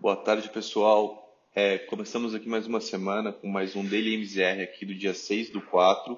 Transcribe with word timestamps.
Boa 0.00 0.16
tarde, 0.16 0.48
pessoal. 0.48 1.30
É, 1.54 1.76
começamos 1.76 2.34
aqui 2.34 2.48
mais 2.48 2.66
uma 2.66 2.80
semana 2.80 3.34
com 3.34 3.46
mais 3.46 3.76
um 3.76 3.84
Daily 3.84 4.16
MZR 4.16 4.62
aqui 4.62 4.86
do 4.86 4.94
dia 4.94 5.12
6 5.12 5.50
do 5.50 5.60
4. 5.60 6.16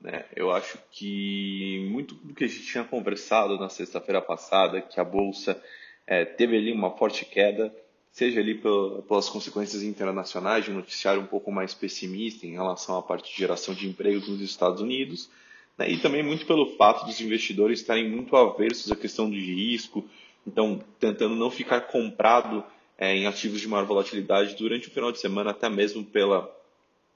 Né? 0.00 0.24
Eu 0.36 0.52
acho 0.52 0.78
que 0.92 1.84
muito 1.90 2.14
do 2.14 2.32
que 2.32 2.44
a 2.44 2.46
gente 2.46 2.62
tinha 2.62 2.84
conversado 2.84 3.58
na 3.58 3.68
sexta-feira 3.68 4.22
passada, 4.22 4.80
que 4.80 5.00
a 5.00 5.04
Bolsa 5.04 5.60
é, 6.06 6.24
teve 6.24 6.56
ali 6.56 6.70
uma 6.70 6.92
forte 6.92 7.24
queda, 7.24 7.74
seja 8.12 8.38
ali 8.38 8.54
pelas 8.54 9.28
consequências 9.28 9.82
internacionais, 9.82 10.64
de 10.64 10.70
um 10.70 10.74
noticiário 10.74 11.20
um 11.20 11.26
pouco 11.26 11.50
mais 11.50 11.74
pessimista 11.74 12.46
em 12.46 12.52
relação 12.52 12.96
à 12.96 13.02
parte 13.02 13.32
de 13.32 13.36
geração 13.36 13.74
de 13.74 13.88
empregos 13.88 14.28
nos 14.28 14.40
Estados 14.40 14.80
Unidos, 14.80 15.28
né? 15.76 15.90
e 15.90 15.98
também 15.98 16.22
muito 16.22 16.46
pelo 16.46 16.76
fato 16.76 17.04
dos 17.04 17.20
investidores 17.20 17.80
estarem 17.80 18.08
muito 18.08 18.36
aversos 18.36 18.92
à 18.92 18.94
questão 18.94 19.28
de 19.28 19.40
risco, 19.40 20.08
então 20.46 20.80
tentando 21.00 21.34
não 21.34 21.50
ficar 21.50 21.80
comprado 21.80 22.64
é, 22.98 23.14
em 23.14 23.26
ativos 23.26 23.60
de 23.60 23.68
maior 23.68 23.84
volatilidade 23.84 24.54
durante 24.54 24.88
o 24.88 24.90
final 24.90 25.12
de 25.12 25.18
semana, 25.18 25.50
até 25.50 25.68
mesmo 25.68 26.04
pela 26.04 26.50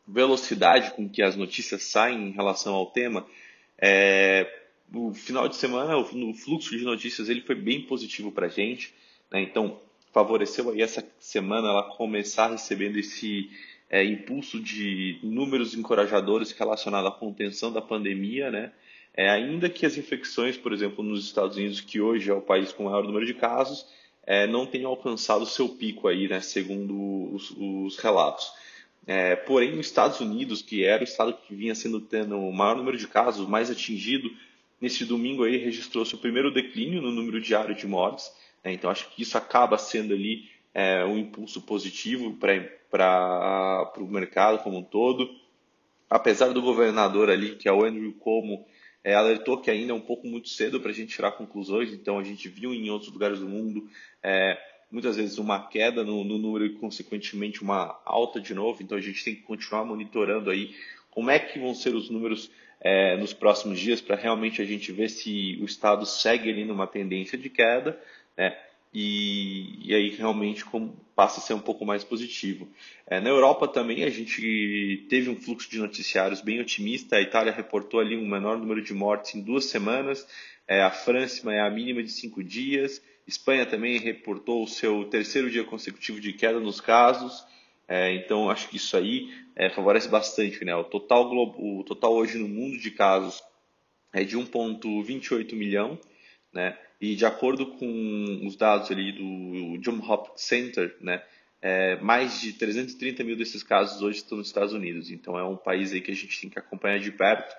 velocidade 0.07 0.93
com 0.93 1.09
que 1.09 1.23
as 1.23 1.37
notícias 1.37 1.85
saem 1.85 2.29
em 2.29 2.31
relação 2.33 2.75
ao 2.75 2.87
tema. 2.87 3.27
É, 3.79 4.61
o 4.93 5.15
final 5.15 5.49
de 5.49 5.57
semana, 5.57 5.97
o, 5.97 6.35
fluxo 6.35 6.77
de 6.77 6.85
notícias 6.85 7.29
ele 7.29 7.43
foi 7.43 7.55
bem 7.55 7.83
positivo 7.83 8.33
para 8.33 8.47
a 8.47 8.51
gente, 8.51 8.93
né? 9.31 9.41
então 9.41 9.81
favoreceu 10.13 10.71
aí 10.71 10.83
essa 10.83 11.07
semana 11.19 11.69
ela 11.69 11.83
começar 11.97 12.51
recebendo 12.51 12.99
esse 12.99 13.49
é, 13.89 14.05
impulso 14.05 14.61
de 14.61 15.19
números 15.23 15.75
encorajadores 15.75 16.53
relacionados 16.53 17.11
à 17.11 17.15
contenção 17.15 17.73
da 17.73 17.81
pandemia, 17.81 18.51
né? 18.51 18.73
É, 19.13 19.29
ainda 19.29 19.69
que 19.69 19.85
as 19.85 19.97
infecções, 19.97 20.57
por 20.57 20.73
exemplo, 20.73 21.03
nos 21.03 21.25
Estados 21.25 21.57
Unidos, 21.57 21.81
que 21.81 22.01
hoje 22.01 22.31
é 22.31 22.35
o 22.35 22.41
país 22.41 22.73
com 22.73 22.85
maior 22.85 23.03
número 23.03 23.27
de 23.27 23.35
casos, 23.35 23.85
é, 24.31 24.47
não 24.47 24.65
tenham 24.65 24.89
alcançado 24.89 25.45
seu 25.45 25.69
pico 25.69 26.07
aí, 26.07 26.29
né, 26.29 26.41
segundo 26.41 27.35
os, 27.35 27.51
os 27.51 27.99
relatos. 27.99 28.53
É, 29.05 29.35
porém, 29.35 29.75
nos 29.75 29.87
Estados 29.87 30.21
Unidos, 30.21 30.63
que 30.63 30.85
era 30.85 31.01
o 31.01 31.05
estado 31.05 31.33
que 31.33 31.53
vinha 31.53 31.75
sendo 31.75 32.01
tendo 32.01 32.39
o 32.39 32.53
maior 32.53 32.77
número 32.77 32.97
de 32.97 33.09
casos, 33.09 33.49
mais 33.49 33.73
atingido, 33.73 34.31
nesse 34.81 35.05
domingo 35.05 35.43
aí 35.43 35.57
registrou 35.57 36.05
seu 36.05 36.17
primeiro 36.17 36.55
declínio 36.55 37.03
no 37.03 37.11
número 37.11 37.41
diário 37.41 37.75
de 37.75 37.89
mortes. 37.89 38.33
Né, 38.63 38.73
então, 38.73 38.89
acho 38.89 39.11
que 39.11 39.21
isso 39.21 39.37
acaba 39.37 39.77
sendo 39.77 40.15
ali 40.15 40.49
é, 40.73 41.05
um 41.05 41.19
impulso 41.19 41.63
positivo 41.63 42.37
para 42.37 43.93
o 43.97 44.07
mercado 44.07 44.63
como 44.63 44.79
um 44.79 44.85
todo. 44.85 45.29
Apesar 46.09 46.53
do 46.53 46.63
governador 46.63 47.31
ali, 47.31 47.57
que 47.57 47.69
é 47.69 47.73
o 47.73 47.85
Andrew 47.85 48.13
Cuomo, 48.13 48.65
é, 49.03 49.15
alertou 49.15 49.59
que 49.59 49.71
ainda 49.71 49.93
é 49.93 49.95
um 49.95 50.01
pouco 50.01 50.27
muito 50.27 50.49
cedo 50.49 50.81
para 50.81 50.91
a 50.91 50.95
gente 50.95 51.15
tirar 51.15 51.33
conclusões, 51.33 51.93
então 51.93 52.19
a 52.19 52.25
gente 52.25 52.49
viu 52.49 52.75
em 52.75 52.91
outros 52.91 53.13
lugares 53.13 53.39
do 53.39 53.49
mundo 53.49 53.89
é, 54.23 54.59
muitas 54.91 55.17
vezes 55.17 55.39
uma 55.39 55.67
queda 55.69 56.05
no, 56.05 56.25
no, 56.25 56.39
número 56.39 56.67
e 56.67 56.75
consequentemente 56.75 57.63
uma 57.63 58.01
alta 58.05 58.41
de 58.41 58.55
novo, 58.55 58.83
então 58.83 58.99
a 58.99 59.01
gente 59.01 59.25
tem 59.25 59.35
que 59.35 59.43
continuar 59.43 59.85
monitorando 59.85 60.51
aí 60.51 60.75
como 61.11 61.31
é 61.31 61.39
que 61.39 61.59
vão 61.59 61.75
ser 61.75 61.95
os 61.95 62.11
números 62.11 62.51
é, 62.81 63.17
nos 63.17 63.33
próximos 63.33 63.79
dias 63.79 64.01
para 64.01 64.17
realmente 64.17 64.61
a 64.61 64.65
gente 64.65 64.91
ver 64.93 65.09
se 65.09 65.59
o 65.61 65.65
estado 65.65 66.07
segue 66.07 66.51
ali 66.51 66.65
numa 66.65 66.87
tendência 66.87 67.37
de 67.37 67.51
queda, 67.51 68.01
né? 68.37 68.57
E, 68.93 69.89
e, 69.89 69.95
aí 69.95 70.09
realmente 70.11 70.65
passa 71.15 71.39
a 71.39 71.43
ser 71.43 71.55
um 71.55 71.61
pouco 71.61 71.87
mais 71.87 72.03
positivo. 72.03 72.69
É, 73.07 73.21
na 73.21 73.31
Europa 73.31 73.69
também 73.69 74.03
a 74.03 74.11
gente 74.11 75.07
teve 75.09 75.31
um 75.31 75.37
fluxo 75.37 75.71
de 75.71 75.79
noticiários 75.79 76.41
bem 76.41 76.61
otimista. 76.61 77.17
A 77.17 77.21
Itália 77.21 77.53
reportou 77.53 78.01
ali 78.01 78.17
um 78.17 78.29
menor 78.29 78.59
número 78.59 78.83
de 78.83 78.93
mortes 78.93 79.35
em 79.35 79.43
duas 79.43 79.67
semanas. 79.67 80.27
É, 80.67 80.83
a 80.83 80.91
França 80.91 81.51
é 81.53 81.61
a 81.61 81.71
mínima 81.71 82.03
de 82.03 82.11
cinco 82.11 82.43
dias. 82.43 83.01
Espanha 83.27 83.65
também 83.65 83.99
reportou 83.99 84.65
o 84.65 84.69
seu 84.69 85.05
terceiro 85.05 85.49
dia 85.51 85.63
consecutivo 85.63 86.21
de 86.21 86.33
queda 86.33 86.59
nos 86.59 86.81
casos. 86.81 87.45
É, 87.87 88.13
então 88.15 88.51
acho 88.51 88.69
que 88.69 88.77
isso 88.77 88.97
aí 88.97 89.33
é, 89.55 89.71
favorece 89.71 90.09
bastante. 90.09 90.65
Né? 90.65 90.75
O, 90.75 90.83
total, 90.83 91.31
o 91.31 91.85
total 91.85 92.13
hoje 92.15 92.39
no 92.39 92.49
mundo 92.49 92.77
de 92.77 92.91
casos 92.91 93.41
é 94.13 94.25
de 94.25 94.37
1,28 94.37 95.55
milhão. 95.55 95.97
Né? 96.53 96.77
E 97.01 97.17
de 97.17 97.25
acordo 97.25 97.67
com 97.67 98.47
os 98.47 98.57
dados 98.57 98.91
ali 98.91 99.13
do 99.13 99.79
John 99.79 99.99
Hopkins 100.07 100.43
Center, 100.43 100.97
né, 101.01 101.23
é, 101.63 101.97
mais 101.97 102.41
de 102.41 102.53
330 102.53 103.25
mil 103.25 103.37
desses 103.37 103.63
casos 103.63 104.03
hoje 104.03 104.19
estão 104.19 104.39
nos 104.39 104.49
Estados 104.49 104.73
Unidos. 104.73 105.11
Então 105.11 105.39
é 105.39 105.45
um 105.45 105.57
país 105.57 105.93
aí 105.93 106.01
que 106.01 106.11
a 106.11 106.15
gente 106.15 106.41
tem 106.41 106.51
que 106.51 106.59
acompanhar 106.59 106.99
de 106.99 107.11
perto. 107.11 107.55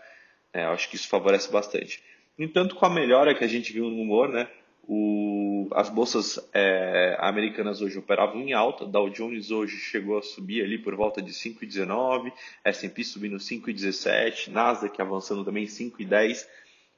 É, 0.53 0.63
acho 0.65 0.89
que 0.89 0.95
isso 0.95 1.07
favorece 1.07 1.51
bastante. 1.51 2.03
No 2.37 2.45
entanto, 2.45 2.75
com 2.75 2.85
a 2.85 2.89
melhora 2.89 3.35
que 3.35 3.43
a 3.43 3.47
gente 3.47 3.73
viu 3.73 3.89
no 3.89 4.01
humor, 4.01 4.29
né, 4.29 4.47
o, 4.87 5.69
as 5.73 5.89
bolsas 5.89 6.39
é, 6.53 7.15
americanas 7.19 7.81
hoje 7.81 7.97
operavam 7.97 8.41
em 8.41 8.53
alta. 8.53 8.85
Dow 8.85 9.09
Jones 9.09 9.51
hoje 9.51 9.77
chegou 9.77 10.17
a 10.17 10.21
subir 10.21 10.63
ali 10.63 10.77
por 10.77 10.95
volta 10.95 11.21
de 11.21 11.31
5,19, 11.31 12.31
S&P 12.65 13.03
subindo 13.03 13.37
5,17, 13.37 14.49
Nasdaq 14.49 15.01
avançando 15.01 15.45
também 15.45 15.65
5,10, 15.65 16.47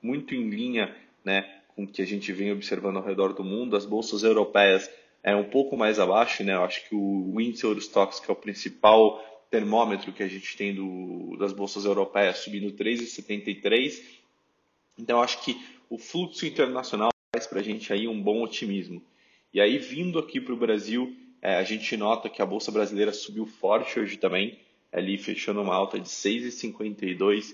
muito 0.02 0.34
em 0.34 0.50
linha, 0.50 0.96
né, 1.24 1.63
com 1.76 1.88
que 1.88 2.02
a 2.02 2.06
gente 2.06 2.32
vem 2.32 2.52
observando 2.52 2.98
ao 2.98 3.04
redor 3.04 3.34
do 3.34 3.44
mundo. 3.44 3.76
As 3.76 3.86
bolsas 3.86 4.24
europeias 4.24 4.90
é 5.24 5.36
um 5.36 5.46
pouco 5.46 5.78
mais 5.78 6.00
abaixo, 6.00 6.44
né? 6.44 6.54
Eu 6.54 6.64
acho 6.64 6.88
que 6.88 6.96
o 6.96 7.40
índice 7.40 7.64
Eurostox, 7.64 8.20
que 8.20 8.30
é 8.30 8.34
o 8.34 8.38
principal 8.38 9.24
termômetro 9.50 10.12
que 10.12 10.24
a 10.24 10.28
gente 10.28 10.58
tem 10.58 10.74
do, 10.74 11.38
das 11.38 11.54
bolsas 11.54 11.86
europeias, 11.86 12.40
subindo 12.40 12.72
3,73. 12.72 14.02
Então, 14.98 15.22
acho 15.22 15.44
que 15.44 15.64
o 15.90 15.98
fluxo 15.98 16.46
internacional 16.46 17.10
traz 17.32 17.48
para 17.48 17.60
a 17.60 17.64
gente 17.64 17.94
aí 17.94 18.08
um 18.08 18.22
bom 18.22 18.44
otimismo. 18.44 19.02
E 19.54 19.62
aí, 19.62 19.78
vindo 19.78 20.18
aqui 20.18 20.42
para 20.42 20.54
o 20.54 20.58
Brasil, 20.58 21.16
é, 21.42 21.56
a 21.56 21.64
gente 21.64 21.96
nota 21.96 22.30
que 22.30 22.42
a 22.42 22.46
Bolsa 22.46 22.72
Brasileira 22.72 23.14
subiu 23.14 23.46
forte 23.46 24.00
hoje 24.00 24.18
também, 24.18 24.60
ali 24.92 25.18
fechando 25.18 25.62
uma 25.62 25.76
alta 25.76 26.00
de 26.00 26.10
6,52. 26.10 27.54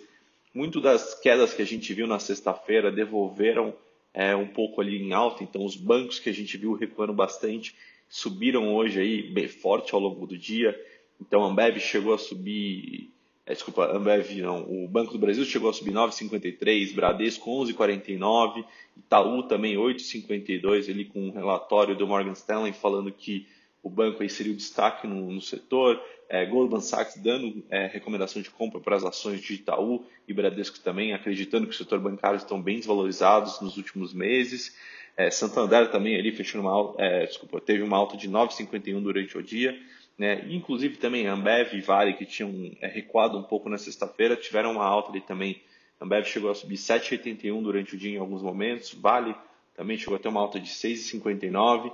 Muito 0.54 0.80
das 0.80 1.20
quedas 1.20 1.54
que 1.54 1.62
a 1.62 1.66
gente 1.66 1.94
viu 1.94 2.08
na 2.08 2.18
sexta-feira 2.18 2.92
devolveram 2.92 3.74
é, 4.14 4.36
um 4.36 4.48
pouco 4.48 4.82
ali 4.82 5.02
em 5.02 5.14
alta, 5.14 5.44
então 5.44 5.64
os 5.64 5.76
bancos 5.76 6.20
que 6.20 6.30
a 6.30 6.34
gente 6.34 6.58
viu 6.58 6.74
recuando 6.74 7.14
bastante 7.14 7.76
subiram 8.08 8.74
hoje 8.74 9.00
aí 9.00 9.24
bem 9.24 9.48
forte 9.48 9.94
ao 9.94 10.00
longo 10.00 10.26
do 10.26 10.38
dia. 10.38 10.78
Então 11.22 11.44
a 11.44 11.48
Ambev 11.48 11.80
chegou 11.80 12.14
a 12.14 12.18
subir, 12.18 13.12
é, 13.46 13.54
desculpa, 13.54 13.86
Ambev 13.96 14.32
não, 14.42 14.64
o 14.64 14.88
Banco 14.88 15.14
do 15.14 15.20
Brasil 15.20 15.46
chegou 15.46 15.70
a 15.70 15.74
subir 15.74 15.92
9,53, 15.92 16.94
Bradesco 16.94 17.52
11,49, 17.52 18.66
Itaú 18.98 19.44
também 19.44 19.76
8,52 19.76 20.90
ali 20.90 21.06
com 21.06 21.28
um 21.28 21.32
relatório 21.32 21.96
do 21.96 22.08
Morgan 22.08 22.32
Stanley 22.32 22.74
falando 22.74 23.12
que 23.12 23.48
o 23.82 23.90
banco 23.90 24.22
aí 24.22 24.30
seria 24.30 24.54
o 24.54 24.56
destaque 24.56 25.08
no, 25.08 25.32
no 25.32 25.42
setor, 25.42 26.02
é, 26.28 26.46
Goldman 26.46 26.82
Sachs 26.82 27.18
dando 27.18 27.64
é, 27.70 27.88
recomendação 27.88 28.42
de 28.42 28.50
compra 28.50 28.80
para 28.80 28.96
as 28.96 29.04
ações 29.04 29.42
de 29.42 29.56
Itaú 29.56 30.06
e 30.28 30.34
Bradesco 30.34 30.80
também, 30.80 31.14
acreditando 31.14 31.66
que 31.66 31.74
o 31.74 31.78
setor 31.78 32.00
bancário 32.00 32.38
estão 32.38 32.62
bem 32.62 32.78
desvalorizados 32.78 33.60
nos 33.62 33.78
últimos 33.78 34.14
meses. 34.14 34.76
É, 35.18 35.32
Santander 35.32 35.90
também 35.90 36.16
ali 36.16 36.32
fechou 36.32 36.62
uma 36.62 36.72
alta, 36.72 37.02
é, 37.02 37.26
desculpa, 37.26 37.60
teve 37.60 37.82
uma 37.82 37.98
alta 37.98 38.16
de 38.16 38.30
9,51 38.30 39.02
durante 39.02 39.38
o 39.38 39.44
dia. 39.44 39.78
Né? 40.18 40.46
Inclusive 40.50 40.98
também 40.98 41.28
Ambev 41.28 41.74
e 41.74 41.82
Vale, 41.82 42.14
que 42.14 42.26
tinham 42.26 42.72
é, 42.82 42.88
recuado 42.88 43.38
um 43.38 43.44
pouco 43.44 43.70
na 43.70 43.78
sexta-feira, 43.78 44.36
tiveram 44.36 44.74
uma 44.74 44.86
alta 44.86 45.10
ali 45.10 45.22
também. 45.22 45.62
Ambev 46.00 46.26
chegou 46.26 46.52
a 46.52 46.56
subir 46.56 46.76
7,81 46.76 47.64
durante 47.64 47.96
o 47.96 47.98
dia 47.98 48.12
em 48.16 48.20
alguns 48.20 48.42
momentos. 48.42 48.94
Vale 48.94 49.36
também 49.80 49.98
chegou 49.98 50.18
a 50.18 50.20
ter 50.20 50.28
uma 50.28 50.42
alta 50.42 50.60
de 50.60 50.70
6,59. 50.70 51.94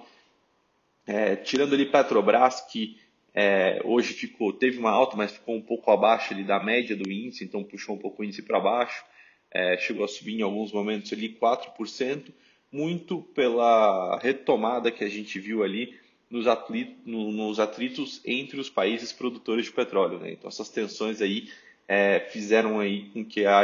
É, 1.07 1.35
tirando 1.35 1.73
ali 1.73 1.85
Petrobras, 1.85 2.61
que 2.61 2.97
é, 3.33 3.81
hoje 3.83 4.13
ficou, 4.13 4.53
teve 4.53 4.79
uma 4.79 4.91
alta, 4.91 5.17
mas 5.17 5.31
ficou 5.31 5.55
um 5.55 5.61
pouco 5.61 5.91
abaixo 5.91 6.33
ali 6.33 6.43
da 6.43 6.63
média 6.63 6.95
do 6.95 7.11
índice, 7.11 7.43
então 7.43 7.63
puxou 7.63 7.95
um 7.95 7.99
pouco 7.99 8.21
o 8.21 8.25
índice 8.25 8.41
para 8.41 8.59
baixo. 8.59 9.03
É, 9.51 9.77
chegou 9.77 10.05
a 10.05 10.07
subir 10.07 10.39
em 10.39 10.41
alguns 10.41 10.71
momentos 10.71 11.11
ali 11.13 11.29
4%, 11.29 12.33
muito 12.71 13.21
pela 13.33 14.17
retomada 14.19 14.91
que 14.91 15.03
a 15.03 15.09
gente 15.09 15.39
viu 15.39 15.63
ali 15.63 15.95
nos, 16.29 16.47
atritos, 16.47 16.95
nos 17.05 17.59
atritos 17.59 18.21
entre 18.25 18.59
os 18.59 18.69
países 18.69 19.13
produtores 19.13 19.65
de 19.65 19.71
petróleo. 19.71 20.19
Né? 20.19 20.31
Então 20.31 20.47
essas 20.47 20.69
tensões 20.69 21.21
aí 21.21 21.49
é, 21.87 22.19
fizeram 22.31 22.79
aí 22.79 23.09
com 23.09 23.23
que 23.23 23.45
a, 23.45 23.61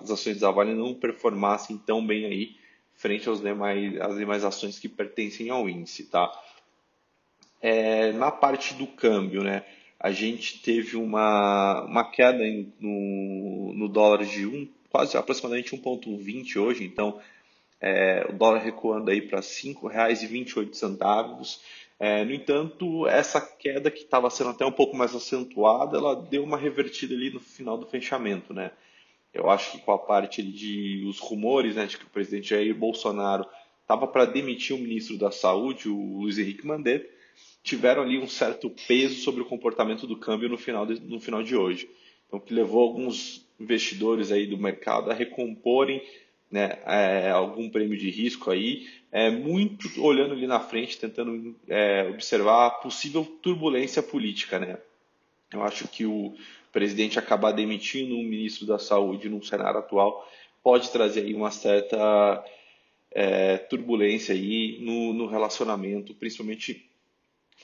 as 0.00 0.10
ações 0.10 0.40
da 0.40 0.50
Vale 0.50 0.74
não 0.74 0.94
performassem 0.94 1.78
tão 1.78 2.04
bem 2.04 2.24
aí 2.26 2.56
frente 2.94 3.28
aos 3.28 3.40
demais, 3.40 4.00
às 4.00 4.16
demais 4.16 4.44
ações 4.44 4.78
que 4.78 4.88
pertencem 4.88 5.50
ao 5.50 5.68
índice, 5.68 6.04
tá? 6.04 6.30
É, 7.60 8.12
na 8.12 8.30
parte 8.30 8.74
do 8.74 8.86
câmbio, 8.86 9.42
né, 9.42 9.64
a 9.98 10.12
gente 10.12 10.62
teve 10.62 10.96
uma, 10.96 11.84
uma 11.84 12.08
queda 12.10 12.46
em, 12.46 12.72
no, 12.78 13.72
no 13.74 13.88
dólar 13.88 14.24
de 14.24 14.46
um, 14.46 14.68
quase 14.90 15.16
aproximadamente 15.16 15.76
1,20 15.76 16.56
hoje, 16.56 16.84
então 16.84 17.20
é, 17.80 18.24
o 18.28 18.32
dólar 18.32 18.58
recuando 18.58 19.10
aí 19.10 19.20
para 19.20 19.40
R$ 19.40 19.44
5,28. 19.44 21.58
É, 22.00 22.24
no 22.24 22.32
entanto, 22.32 23.08
essa 23.08 23.40
queda 23.40 23.90
que 23.90 24.02
estava 24.02 24.30
sendo 24.30 24.50
até 24.50 24.64
um 24.64 24.70
pouco 24.70 24.96
mais 24.96 25.12
acentuada, 25.14 25.98
ela 25.98 26.14
deu 26.14 26.44
uma 26.44 26.56
revertida 26.56 27.12
ali 27.12 27.30
no 27.30 27.40
final 27.40 27.76
do 27.76 27.86
fechamento, 27.86 28.54
né? 28.54 28.70
Eu 29.34 29.50
acho 29.50 29.72
que 29.72 29.78
com 29.78 29.90
a 29.92 29.98
parte 29.98 30.42
de 30.42 31.04
os 31.08 31.18
rumores, 31.18 31.74
né, 31.76 31.86
de 31.86 31.98
que 31.98 32.04
o 32.04 32.08
presidente 32.08 32.50
Jair 32.50 32.74
Bolsonaro 32.74 33.44
estava 33.82 34.06
para 34.06 34.24
demitir 34.24 34.76
o 34.76 34.78
ministro 34.78 35.18
da 35.18 35.30
Saúde, 35.30 35.88
o 35.88 36.20
Luiz 36.20 36.38
Henrique 36.38 36.66
Mandetta, 36.66 37.17
tiveram 37.62 38.02
ali 38.02 38.18
um 38.18 38.28
certo 38.28 38.70
peso 38.86 39.20
sobre 39.20 39.42
o 39.42 39.44
comportamento 39.44 40.06
do 40.06 40.16
câmbio 40.16 40.48
no 40.48 40.58
final 40.58 40.86
de, 40.86 41.00
no 41.00 41.20
final 41.20 41.42
de 41.42 41.56
hoje. 41.56 41.88
Então, 42.26 42.40
que 42.40 42.54
levou 42.54 42.82
alguns 42.82 43.46
investidores 43.58 44.30
aí 44.30 44.46
do 44.46 44.56
mercado 44.56 45.10
a 45.10 45.14
recomporem 45.14 46.02
né, 46.50 46.78
é, 46.86 47.30
algum 47.30 47.68
prêmio 47.68 47.96
de 47.96 48.08
risco 48.10 48.50
aí, 48.50 48.88
é, 49.12 49.30
muito 49.30 50.02
olhando 50.02 50.32
ali 50.32 50.46
na 50.46 50.60
frente, 50.60 50.98
tentando 50.98 51.54
é, 51.68 52.08
observar 52.10 52.66
a 52.66 52.70
possível 52.70 53.24
turbulência 53.42 54.02
política. 54.02 54.58
Né? 54.58 54.78
Eu 55.52 55.62
acho 55.62 55.86
que 55.88 56.06
o 56.06 56.34
presidente 56.72 57.18
acabar 57.18 57.52
demitindo 57.52 58.14
um 58.14 58.22
ministro 58.22 58.66
da 58.66 58.78
saúde 58.78 59.28
num 59.28 59.42
cenário 59.42 59.80
atual 59.80 60.26
pode 60.62 60.90
trazer 60.90 61.20
aí 61.20 61.34
uma 61.34 61.50
certa 61.50 62.44
é, 63.10 63.56
turbulência 63.56 64.34
aí 64.34 64.78
no, 64.80 65.12
no, 65.12 65.26
relacionamento, 65.26 66.14
principalmente 66.14 66.88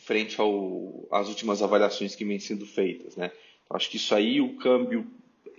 frente 0.02 0.40
ao, 0.40 1.06
às 1.10 1.28
últimas 1.28 1.62
avaliações 1.62 2.14
que 2.14 2.24
vêm 2.24 2.38
sendo 2.38 2.66
feitas. 2.66 3.16
Né? 3.16 3.30
Acho 3.70 3.90
que 3.90 3.96
isso 3.96 4.14
aí, 4.14 4.40
o 4.40 4.56
câmbio 4.56 5.06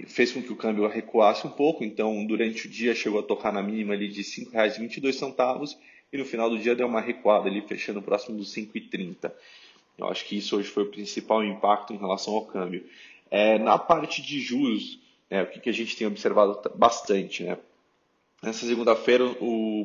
fez 0.08 0.32
com 0.32 0.42
que 0.42 0.52
o 0.52 0.56
câmbio 0.56 0.88
recuasse 0.88 1.48
um 1.48 1.50
pouco, 1.50 1.84
então 1.84 2.26
durante 2.26 2.68
o 2.68 2.70
dia 2.70 2.94
chegou 2.94 3.20
a 3.20 3.24
tocar 3.24 3.52
na 3.52 3.64
mínima 3.64 3.94
ali 3.94 4.08
de 4.08 4.22
R$ 4.22 4.46
5,22 4.52 5.78
e 6.12 6.18
no 6.18 6.26
final 6.26 6.50
do 6.50 6.60
dia 6.60 6.76
deu 6.76 6.88
uma 6.88 7.02
recuada 7.02 7.48
ali, 7.48 7.62
fechando 7.62 8.02
próximo 8.02 8.38
dos 8.38 8.54
5,30. 8.54 9.32
Eu 9.98 10.08
acho 10.08 10.26
que 10.26 10.38
isso 10.38 10.58
hoje 10.58 10.70
foi 10.70 10.84
o 10.84 10.92
principal 10.92 11.44
impacto 11.44 11.94
em 11.94 11.98
relação 11.98 12.34
ao 12.34 12.46
câmbio. 12.46 12.86
É, 13.32 13.58
na 13.58 13.78
parte 13.78 14.22
de 14.22 14.40
juros, 14.40 15.00
né, 15.30 15.44
o 15.44 15.48
que, 15.48 15.60
que 15.60 15.70
a 15.70 15.74
gente 15.74 15.96
tem 15.96 16.06
observado 16.06 16.60
bastante, 16.76 17.44
né? 17.44 17.58
Nessa 18.46 18.68
segunda-feira, 18.68 19.26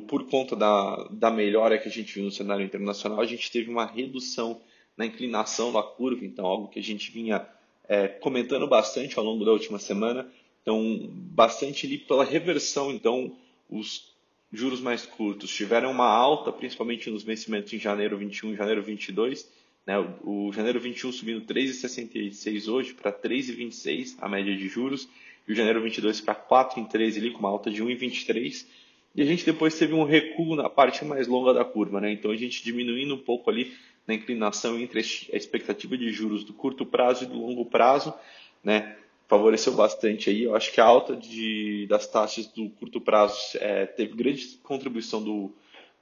por 0.07 0.27
conta 0.29 0.55
da, 0.55 1.09
da 1.11 1.31
melhora 1.31 1.79
que 1.79 1.89
a 1.89 1.91
gente 1.91 2.13
viu 2.13 2.25
no 2.25 2.31
cenário 2.31 2.63
internacional, 2.63 3.19
a 3.19 3.25
gente 3.25 3.51
teve 3.51 3.71
uma 3.71 3.87
redução 3.87 4.61
na 4.95 5.07
inclinação 5.07 5.73
da 5.73 5.83
curva, 5.83 6.27
então 6.27 6.45
algo 6.45 6.69
que 6.69 6.79
a 6.79 6.83
gente 6.83 7.11
vinha 7.11 7.49
é, 7.89 8.07
comentando 8.07 8.67
bastante 8.67 9.19
ao 9.19 9.25
longo 9.25 9.47
da 9.47 9.51
última 9.51 9.79
semana. 9.79 10.31
Então, 10.61 11.09
bastante 11.11 11.87
ali 11.87 11.97
pela 11.97 12.23
reversão, 12.23 12.93
então, 12.93 13.35
os 13.67 14.15
juros 14.53 14.83
mais 14.83 15.07
curtos 15.07 15.49
tiveram 15.49 15.91
uma 15.91 16.09
alta, 16.09 16.53
principalmente 16.53 17.09
nos 17.09 17.23
vencimentos 17.23 17.73
em 17.73 17.79
janeiro 17.79 18.19
21 18.19 18.53
e 18.53 18.57
janeiro 18.57 18.83
22. 18.83 19.51
Né? 19.87 19.99
O, 20.23 20.49
o 20.49 20.53
janeiro 20.53 20.79
21 20.79 21.13
subindo 21.13 21.47
3,66 21.47 22.71
hoje 22.71 22.93
para 22.93 23.11
3,26 23.11 24.17
a 24.21 24.29
média 24.29 24.55
de 24.55 24.69
juros, 24.69 25.09
e 25.47 25.53
o 25.53 25.55
janeiro 25.55 25.83
22 25.83 26.21
para 26.21 26.35
4,13 26.35 27.17
ali, 27.17 27.31
com 27.31 27.41
uma 27.41 27.49
alta 27.49 27.71
de 27.71 27.83
1,23. 27.83 28.67
E 29.15 29.23
a 29.23 29.25
gente 29.25 29.45
depois 29.45 29.77
teve 29.77 29.93
um 29.93 30.05
recuo 30.05 30.55
na 30.55 30.69
parte 30.69 31.05
mais 31.05 31.27
longa 31.27 31.53
da 31.53 31.65
curva, 31.65 32.01
né? 32.01 32.13
Então 32.13 32.31
a 32.31 32.37
gente 32.37 32.63
diminuindo 32.63 33.15
um 33.15 33.19
pouco 33.19 33.51
ali 33.51 33.73
na 34.07 34.15
inclinação 34.15 34.79
entre 34.79 35.01
a 35.01 35.37
expectativa 35.37 35.97
de 35.97 36.13
juros 36.13 36.45
do 36.45 36.53
curto 36.53 36.87
prazo 36.87 37.25
e 37.25 37.27
do 37.27 37.39
longo 37.39 37.65
prazo, 37.65 38.15
né? 38.63 38.97
Favoreceu 39.27 39.73
bastante 39.75 40.31
aí. 40.31 40.43
Eu 40.43 40.57
acho 40.57 40.73
que 40.73 40.81
a 40.81 40.85
alta 40.85 41.17
de, 41.17 41.87
das 41.89 42.07
taxas 42.07 42.47
do 42.47 42.69
curto 42.71 43.01
prazo 43.01 43.37
é, 43.61 43.87
teve 43.87 44.15
grande 44.15 44.59
contribuição 44.63 45.23
do, 45.23 45.53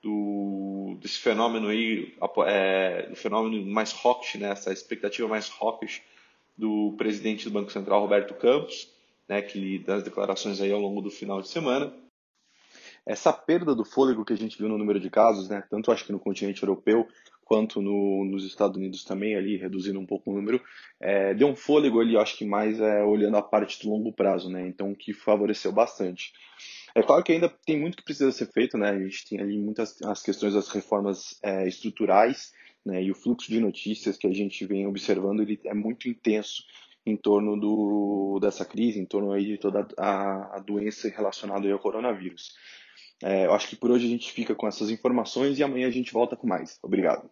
do, 0.02 0.96
desse 1.00 1.18
fenômeno 1.18 1.68
aí, 1.68 2.14
é, 2.46 3.06
do 3.08 3.16
fenômeno 3.16 3.64
mais 3.66 3.94
hawkish, 4.04 4.36
né? 4.36 4.50
Essa 4.50 4.72
expectativa 4.72 5.28
mais 5.28 5.50
hawkish 5.60 6.02
do 6.56 6.94
presidente 6.98 7.44
do 7.44 7.50
Banco 7.50 7.70
Central, 7.70 8.00
Roberto 8.00 8.34
Campos, 8.34 8.90
né? 9.28 9.42
Que 9.42 9.78
das 9.80 10.02
declarações 10.02 10.60
aí 10.60 10.72
ao 10.72 10.80
longo 10.80 11.00
do 11.00 11.10
final 11.10 11.40
de 11.40 11.48
semana 11.48 11.92
essa 13.08 13.32
perda 13.32 13.74
do 13.74 13.86
fôlego 13.86 14.22
que 14.22 14.34
a 14.34 14.36
gente 14.36 14.58
viu 14.58 14.68
no 14.68 14.76
número 14.76 15.00
de 15.00 15.08
casos, 15.08 15.48
né, 15.48 15.64
tanto 15.70 15.90
acho 15.90 16.04
que 16.04 16.12
no 16.12 16.18
continente 16.18 16.62
europeu 16.62 17.08
quanto 17.42 17.80
no, 17.80 18.26
nos 18.26 18.44
Estados 18.44 18.76
Unidos 18.76 19.02
também, 19.02 19.34
ali 19.34 19.56
reduzindo 19.56 19.98
um 19.98 20.04
pouco 20.04 20.30
o 20.30 20.34
número, 20.34 20.60
é, 21.00 21.32
deu 21.32 21.48
um 21.48 21.56
fôlego 21.56 21.98
ali, 21.98 22.14
acho 22.18 22.36
que 22.36 22.44
mais 22.44 22.78
é, 22.78 23.02
olhando 23.02 23.38
a 23.38 23.42
parte 23.42 23.82
do 23.82 23.90
longo 23.90 24.12
prazo, 24.12 24.50
né, 24.50 24.68
então 24.68 24.94
que 24.94 25.14
favoreceu 25.14 25.72
bastante. 25.72 26.34
É 26.94 27.02
claro 27.02 27.24
que 27.24 27.32
ainda 27.32 27.48
tem 27.48 27.80
muito 27.80 27.96
que 27.96 28.04
precisa 28.04 28.30
ser 28.30 28.52
feito, 28.52 28.76
né, 28.76 28.90
a 28.90 28.98
gente 28.98 29.26
tem 29.26 29.40
ali 29.40 29.58
muitas 29.58 30.00
as 30.02 30.22
questões 30.22 30.52
das 30.52 30.68
reformas 30.68 31.38
é, 31.42 31.66
estruturais, 31.66 32.52
né, 32.84 33.02
e 33.02 33.10
o 33.10 33.14
fluxo 33.14 33.50
de 33.50 33.58
notícias 33.58 34.18
que 34.18 34.26
a 34.26 34.34
gente 34.34 34.66
vem 34.66 34.86
observando 34.86 35.40
ele 35.40 35.58
é 35.64 35.72
muito 35.72 36.06
intenso 36.10 36.62
em 37.08 37.16
torno 37.16 37.58
do, 37.58 38.38
dessa 38.40 38.64
crise, 38.64 39.00
em 39.00 39.06
torno 39.06 39.32
aí 39.32 39.44
de 39.44 39.58
toda 39.58 39.86
a, 39.96 40.56
a 40.56 40.58
doença 40.60 41.08
relacionada 41.08 41.70
ao 41.70 41.78
coronavírus. 41.78 42.54
É, 43.22 43.46
eu 43.46 43.52
acho 43.52 43.68
que 43.68 43.76
por 43.76 43.90
hoje 43.90 44.06
a 44.06 44.10
gente 44.10 44.32
fica 44.32 44.54
com 44.54 44.66
essas 44.66 44.90
informações 44.90 45.58
e 45.58 45.62
amanhã 45.62 45.88
a 45.88 45.90
gente 45.90 46.12
volta 46.12 46.36
com 46.36 46.46
mais. 46.46 46.78
Obrigado. 46.82 47.28